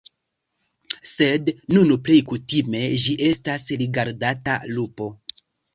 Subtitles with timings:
[1.09, 5.17] Sed nun plej kutime ĝi estas rigardata lupo.